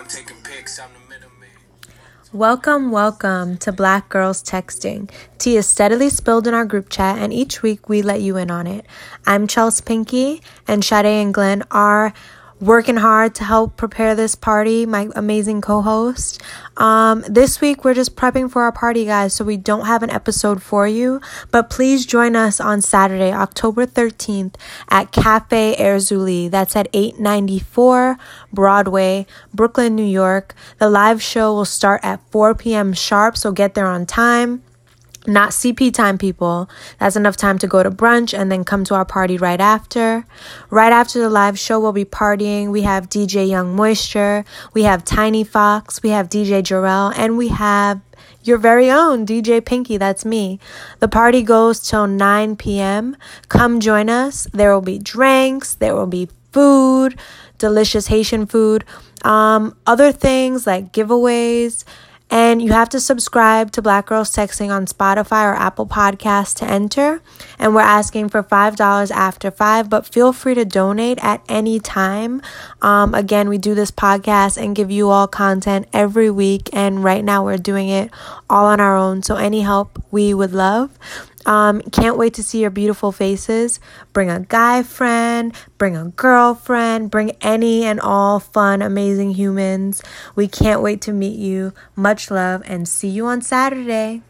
I'm 0.00 0.06
taking 0.06 0.38
pics, 0.42 0.80
I'm 0.80 0.88
the 0.94 1.14
middleman. 1.14 1.50
Welcome, 2.32 2.90
welcome 2.90 3.58
to 3.58 3.70
Black 3.70 4.08
Girls 4.08 4.42
Texting. 4.42 5.10
Tea 5.36 5.58
is 5.58 5.66
steadily 5.66 6.08
spilled 6.08 6.46
in 6.46 6.54
our 6.54 6.64
group 6.64 6.88
chat, 6.88 7.18
and 7.18 7.34
each 7.34 7.60
week 7.60 7.86
we 7.86 8.00
let 8.00 8.22
you 8.22 8.38
in 8.38 8.50
on 8.50 8.66
it. 8.66 8.86
I'm 9.26 9.46
Chelsea 9.46 9.84
Pinky, 9.84 10.40
and 10.66 10.82
Sade 10.82 11.04
and 11.04 11.34
Glenn 11.34 11.64
are 11.70 12.14
working 12.60 12.96
hard 12.96 13.34
to 13.36 13.44
help 13.44 13.76
prepare 13.76 14.14
this 14.14 14.34
party, 14.34 14.84
my 14.86 15.08
amazing 15.16 15.60
co 15.60 15.80
host. 15.80 16.42
Um, 16.76 17.24
this 17.28 17.60
week, 17.60 17.84
we're 17.84 17.94
just 17.94 18.16
prepping 18.16 18.50
for 18.50 18.62
our 18.62 18.72
party, 18.72 19.04
guys, 19.04 19.34
so 19.34 19.44
we 19.44 19.56
don't 19.56 19.86
have 19.86 20.02
an 20.02 20.10
episode 20.10 20.62
for 20.62 20.86
you. 20.86 21.20
But 21.50 21.70
please 21.70 22.06
join 22.06 22.36
us 22.36 22.60
on 22.60 22.82
Saturday, 22.82 23.32
October 23.32 23.86
13th 23.86 24.54
at 24.88 25.12
Cafe 25.12 25.76
Erzulie. 25.78 26.50
That's 26.50 26.76
at 26.76 26.88
894 26.92 28.18
Broadway, 28.52 29.26
Brooklyn, 29.54 29.94
New 29.96 30.04
York. 30.04 30.54
The 30.78 30.90
live 30.90 31.22
show 31.22 31.54
will 31.54 31.64
start 31.64 32.00
at 32.02 32.20
4 32.30 32.54
p.m. 32.54 32.92
sharp, 32.92 33.36
so 33.36 33.52
get 33.52 33.74
there 33.74 33.86
on 33.86 34.06
time 34.06 34.62
not 35.26 35.50
CP 35.50 35.92
time, 35.92 36.18
people. 36.18 36.68
That's 36.98 37.16
enough 37.16 37.36
time 37.36 37.58
to 37.58 37.66
go 37.66 37.82
to 37.82 37.90
brunch 37.90 38.36
and 38.36 38.50
then 38.50 38.64
come 38.64 38.84
to 38.84 38.94
our 38.94 39.04
party 39.04 39.36
right 39.36 39.60
after. 39.60 40.24
Right 40.70 40.92
after 40.92 41.18
the 41.18 41.30
live 41.30 41.58
show, 41.58 41.78
we'll 41.78 41.92
be 41.92 42.04
partying. 42.04 42.70
We 42.70 42.82
have 42.82 43.08
DJ 43.08 43.48
Young 43.48 43.76
Moisture, 43.76 44.44
we 44.72 44.84
have 44.84 45.04
Tiny 45.04 45.44
Fox, 45.44 46.02
we 46.02 46.10
have 46.10 46.28
DJ 46.28 46.62
Jarrell, 46.62 47.12
and 47.16 47.36
we 47.36 47.48
have 47.48 48.00
your 48.42 48.58
very 48.58 48.90
own 48.90 49.26
DJ 49.26 49.64
Pinky. 49.64 49.98
That's 49.98 50.24
me. 50.24 50.58
The 51.00 51.08
party 51.08 51.42
goes 51.42 51.80
till 51.80 52.06
9 52.06 52.56
p.m. 52.56 53.16
Come 53.48 53.80
join 53.80 54.08
us. 54.08 54.46
There 54.52 54.72
will 54.72 54.80
be 54.80 54.98
drinks, 54.98 55.74
there 55.74 55.94
will 55.94 56.06
be 56.06 56.28
food, 56.52 57.18
delicious 57.58 58.06
Haitian 58.06 58.46
food, 58.46 58.84
um, 59.22 59.76
other 59.86 60.12
things 60.12 60.66
like 60.66 60.92
giveaways 60.92 61.84
and 62.30 62.62
you 62.62 62.72
have 62.72 62.88
to 62.90 63.00
subscribe 63.00 63.72
to 63.72 63.82
Black 63.82 64.06
Girls 64.06 64.30
Texting 64.30 64.70
on 64.70 64.86
Spotify 64.86 65.50
or 65.50 65.54
Apple 65.54 65.86
Podcasts 65.86 66.54
to 66.58 66.64
enter. 66.64 67.20
And 67.58 67.74
we're 67.74 67.80
asking 67.80 68.28
for 68.28 68.42
$5 68.42 69.10
after 69.10 69.50
5 69.50 69.90
but 69.90 70.06
feel 70.06 70.32
free 70.32 70.54
to 70.54 70.64
donate 70.64 71.18
at 71.22 71.42
any 71.48 71.80
time. 71.80 72.40
Um, 72.80 73.14
again, 73.14 73.48
we 73.48 73.58
do 73.58 73.74
this 73.74 73.90
podcast 73.90 74.62
and 74.62 74.76
give 74.76 74.90
you 74.90 75.10
all 75.10 75.26
content 75.26 75.88
every 75.92 76.30
week. 76.30 76.70
And 76.72 77.02
right 77.02 77.24
now 77.24 77.44
we're 77.44 77.58
doing 77.58 77.88
it 77.88 78.10
all 78.48 78.66
on 78.66 78.80
our 78.80 78.96
own. 78.96 79.22
So 79.22 79.34
any 79.34 79.62
help 79.62 80.02
we 80.10 80.32
would 80.32 80.52
love. 80.52 80.96
Um, 81.46 81.80
can't 81.80 82.16
wait 82.16 82.34
to 82.34 82.42
see 82.42 82.60
your 82.60 82.70
beautiful 82.70 83.12
faces. 83.12 83.80
Bring 84.12 84.30
a 84.30 84.40
guy 84.40 84.82
friend, 84.82 85.54
bring 85.78 85.96
a 85.96 86.06
girlfriend, 86.06 87.10
bring 87.10 87.32
any 87.40 87.84
and 87.84 88.00
all 88.00 88.40
fun, 88.40 88.82
amazing 88.82 89.34
humans. 89.34 90.02
We 90.34 90.48
can't 90.48 90.82
wait 90.82 91.00
to 91.02 91.12
meet 91.12 91.38
you. 91.38 91.72
Much 91.96 92.30
love 92.30 92.62
and 92.66 92.88
see 92.88 93.08
you 93.08 93.26
on 93.26 93.42
Saturday. 93.42 94.22